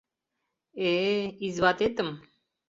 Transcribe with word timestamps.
Э-э, 0.91 1.27
изватетым. 1.47 2.09